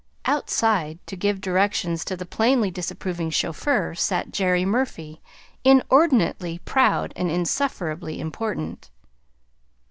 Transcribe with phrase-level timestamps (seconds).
[0.25, 5.21] Outside, to give directions to the plainly disapproving chauffeur, sat Jerry Murphy,
[5.63, 8.89] inordinately proud and insufferably important.